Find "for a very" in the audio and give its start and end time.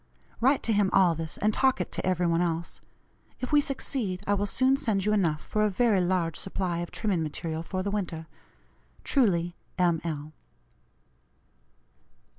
5.43-6.01